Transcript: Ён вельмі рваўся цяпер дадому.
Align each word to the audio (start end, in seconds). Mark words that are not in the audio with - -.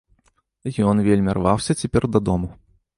Ён 0.93 1.03
вельмі 1.09 1.37
рваўся 1.37 1.79
цяпер 1.81 2.03
дадому. 2.19 2.55